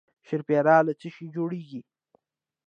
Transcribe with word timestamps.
شیرپیره 0.27 0.75
له 0.87 0.93
څه 0.99 1.07
شي 1.15 1.25
جوړیږي؟ 1.35 1.81